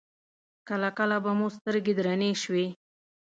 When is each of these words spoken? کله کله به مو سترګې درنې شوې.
کله 0.67 0.89
کله 0.99 1.17
به 1.23 1.31
مو 1.37 1.47
سترګې 1.57 1.93
درنې 1.97 2.31
شوې. 2.43 2.65